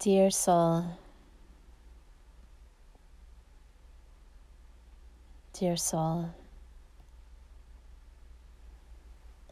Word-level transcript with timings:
Dear 0.00 0.30
soul, 0.30 0.84
dear 5.52 5.76
soul, 5.76 6.30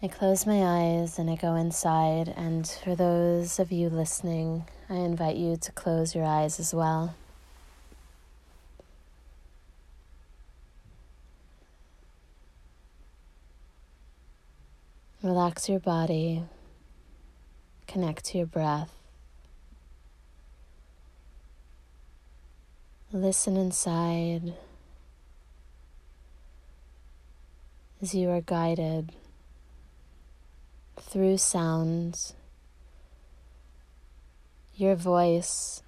I 0.00 0.06
close 0.06 0.46
my 0.46 0.62
eyes 0.62 1.18
and 1.18 1.28
I 1.28 1.34
go 1.34 1.56
inside, 1.56 2.32
and 2.36 2.64
for 2.64 2.94
those 2.94 3.58
of 3.58 3.72
you 3.72 3.88
listening, 3.88 4.68
I 4.88 4.94
invite 4.94 5.34
you 5.34 5.56
to 5.56 5.72
close 5.72 6.14
your 6.14 6.24
eyes 6.24 6.60
as 6.60 6.72
well. 6.72 7.16
Relax 15.24 15.68
your 15.68 15.80
body, 15.80 16.44
connect 17.88 18.26
to 18.26 18.38
your 18.38 18.46
breath. 18.46 18.92
Listen 23.12 23.56
inside 23.56 24.54
as 28.02 28.16
you 28.16 28.28
are 28.30 28.40
guided 28.40 29.12
through 31.00 31.38
sounds. 31.38 32.34
Your 34.74 34.96
voice 34.96 35.84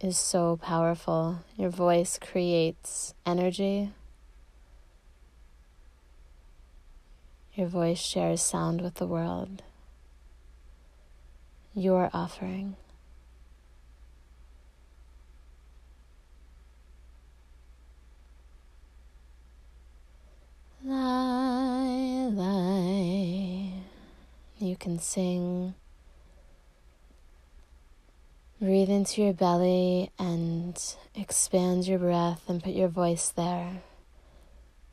is 0.00 0.16
so 0.16 0.56
powerful. 0.56 1.40
Your 1.56 1.70
voice 1.70 2.20
creates 2.20 3.14
energy. 3.26 3.90
Your 7.54 7.66
voice 7.66 7.98
shares 7.98 8.42
sound 8.42 8.80
with 8.80 8.94
the 8.94 9.06
world. 9.08 9.64
Your 11.74 12.10
offering. 12.14 12.76
Lie, 20.84 22.28
lie. 22.32 23.72
You 24.58 24.67
can 24.78 24.98
sing. 24.98 25.74
Breathe 28.60 28.90
into 28.90 29.22
your 29.22 29.32
belly 29.32 30.10
and 30.18 30.76
expand 31.14 31.86
your 31.86 31.98
breath 31.98 32.42
and 32.48 32.62
put 32.62 32.72
your 32.72 32.88
voice 32.88 33.30
there. 33.30 33.82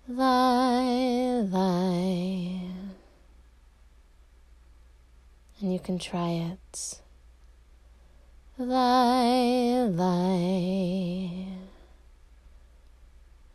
Lie, 0.08 1.42
lie. 1.50 2.62
And 5.62 5.74
you 5.74 5.80
can 5.80 5.98
try 5.98 6.30
it. 6.30 7.02
Lie, 8.58 9.88
lie. 9.90 11.48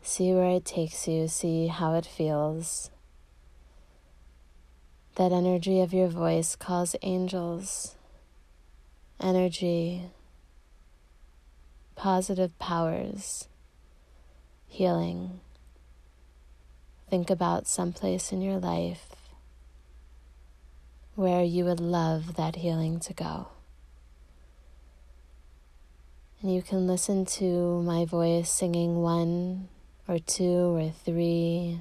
See 0.02 0.32
where 0.32 0.50
it 0.50 0.64
takes 0.64 1.06
you, 1.06 1.28
see 1.28 1.68
how 1.68 1.94
it 1.94 2.04
feels. 2.04 2.90
That 5.16 5.32
energy 5.32 5.80
of 5.80 5.92
your 5.92 6.08
voice 6.08 6.56
calls 6.56 6.96
angels, 7.02 7.96
energy, 9.20 10.04
positive 11.96 12.58
powers, 12.58 13.48
healing. 14.66 15.40
Think 17.10 17.28
about 17.28 17.66
someplace 17.66 18.32
in 18.32 18.40
your 18.40 18.58
life 18.58 19.08
where 21.16 21.42
you 21.42 21.64
would 21.64 21.80
love 21.80 22.36
that 22.36 22.56
healing 22.56 23.00
to 23.00 23.12
go. 23.12 23.48
And 26.40 26.54
you 26.54 26.62
can 26.62 26.86
listen 26.86 27.26
to 27.26 27.82
my 27.82 28.06
voice 28.06 28.48
singing 28.48 29.02
one 29.02 29.68
or 30.08 30.18
two 30.18 30.74
or 30.74 30.90
three 30.90 31.80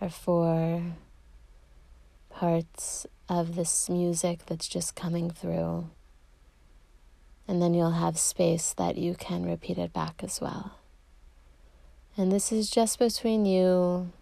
or 0.00 0.08
four 0.08 0.82
parts 2.38 3.06
of 3.30 3.56
this 3.56 3.88
music 3.88 4.44
that's 4.44 4.68
just 4.68 4.94
coming 4.94 5.30
through. 5.30 5.88
And 7.48 7.62
then 7.62 7.72
you'll 7.72 7.92
have 7.92 8.18
space 8.18 8.74
that 8.74 8.98
you 8.98 9.14
can 9.14 9.46
repeat 9.46 9.78
it 9.78 9.94
back 9.94 10.22
as 10.22 10.38
well. 10.38 10.72
And 12.14 12.30
this 12.30 12.52
is 12.52 12.68
just 12.68 12.98
between 12.98 13.46
you 13.46 14.12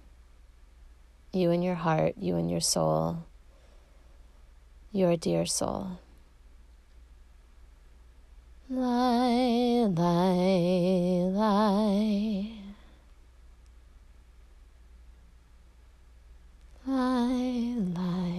you 1.33 1.51
and 1.51 1.65
your 1.65 1.75
heart, 1.75 2.15
you 2.17 2.37
and 2.37 2.49
your 2.49 2.61
soul, 2.61 3.25
your 4.93 5.17
dear 5.17 5.45
soul. 5.45 5.99
Lie, 8.71 9.89
lie, 9.91 11.29
lie. 11.33 12.54
Lie, 16.95 17.75
lie, 17.97 18.34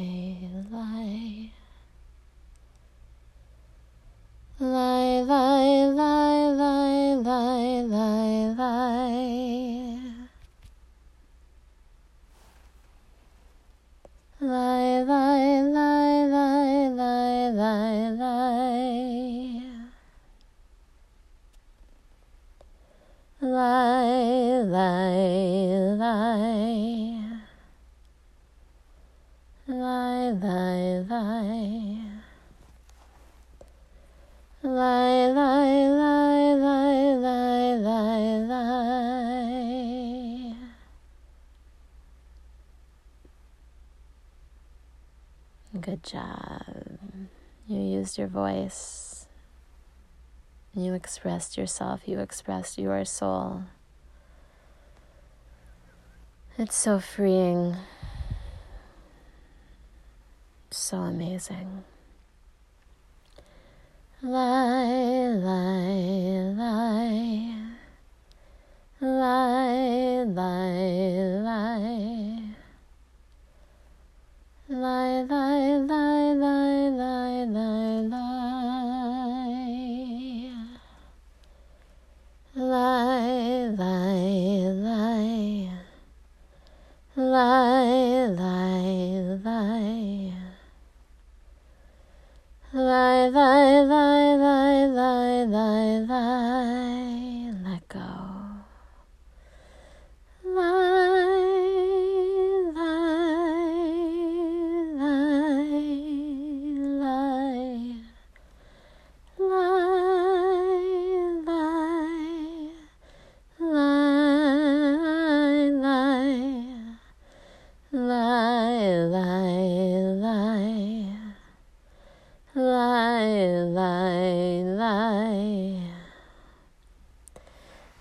Lie, 29.68 30.30
lie, 30.30 31.00
lie. 31.10 31.98
Lie, 34.62 35.26
lie, 35.32 35.90
lie, 35.90 36.54
lie, 36.54 37.76
lie, 37.76 38.38
lie. 38.46 39.46
Good 45.82 46.04
job. 46.04 46.62
You 47.66 47.80
used 47.80 48.20
your 48.20 48.28
voice. 48.28 49.26
You 50.76 50.94
expressed 50.94 51.58
yourself. 51.58 52.02
You 52.06 52.20
expressed 52.20 52.78
your 52.78 53.04
soul. 53.04 53.64
It's 56.56 56.76
so 56.76 57.00
freeing. 57.00 57.78
So 60.86 60.98
amazing. 60.98 61.84
Lie, 64.22 65.34
lie, 65.34 66.54
lie. 66.54 67.56
Lie, 69.02 70.24
lie, 70.30 71.25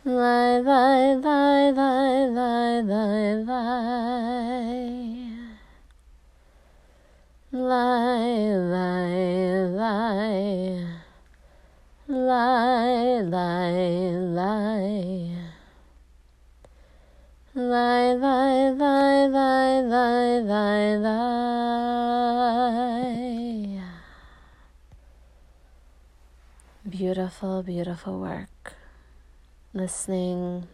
Lie, 0.07 0.61
lie, 0.61 1.17
lie, 1.17 1.73
lie, 1.73 2.27
lie, 2.29 2.83
lie, 2.83 3.41
lie. 3.41 4.85
Lie, 7.51 8.53
lie, 8.69 9.65
lie. 9.73 10.85
Lie, 12.07 13.23
lie, 13.23 14.13
lie. 14.37 15.33
Lie, 17.55 18.15
lie, 18.15 18.71
lie, 18.77 19.27
lie, 19.29 19.81
lie, 19.89 20.41
lie, 20.45 20.97
lie. 21.01 21.25
Beautiful, 26.91 27.63
beautiful 27.63 28.21
work. 28.21 28.74
Listening, 29.77 30.69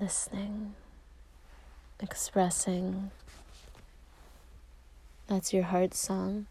listening, 0.00 0.74
expressing. 2.00 3.12
That's 5.28 5.52
your 5.52 5.62
heart 5.62 5.94
song. 5.94 6.46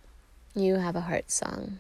You 0.56 0.76
have 0.76 0.96
a 0.96 1.02
heart 1.02 1.30
song. 1.30 1.80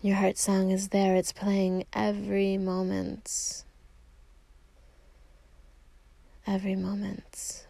Your 0.00 0.16
heart 0.16 0.38
song 0.38 0.70
is 0.70 0.88
there, 0.88 1.14
it's 1.14 1.32
playing 1.32 1.84
every 1.92 2.56
moment. 2.56 3.64
Every 6.46 6.74
moment. 6.74 7.66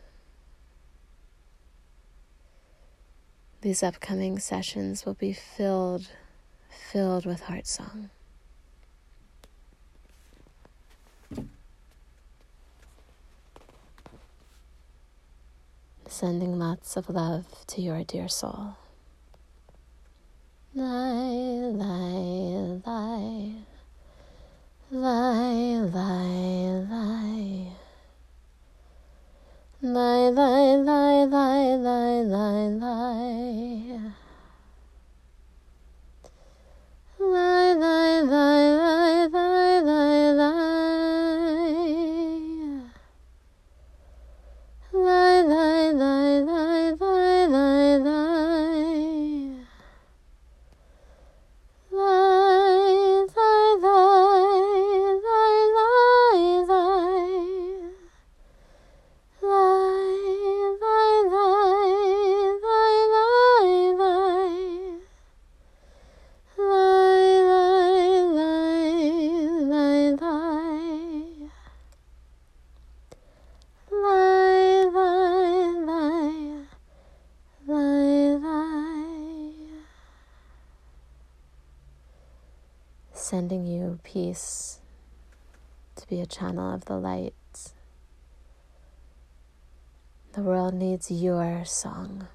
These 3.62 3.82
upcoming 3.82 4.38
sessions 4.38 5.04
will 5.04 5.14
be 5.14 5.32
filled, 5.32 6.08
filled 6.74 7.26
with 7.26 7.40
heart 7.40 7.66
song. 7.66 8.10
Sending 16.06 16.58
lots 16.58 16.96
of 16.96 17.08
love 17.08 17.46
to 17.66 17.80
your 17.80 18.04
dear 18.04 18.28
soul. 18.28 18.76
Lie, 20.74 21.70
lie, 21.72 22.80
lie. 22.86 23.52
Lie, 24.90 25.78
lie, 25.92 26.86
lie. 26.88 27.03
Sending 83.24 83.64
you 83.64 84.00
peace 84.04 84.80
to 85.96 86.06
be 86.08 86.20
a 86.20 86.26
channel 86.26 86.74
of 86.74 86.84
the 86.84 86.98
light. 86.98 87.32
The 90.34 90.42
world 90.42 90.74
needs 90.74 91.10
your 91.10 91.64
song. 91.64 92.28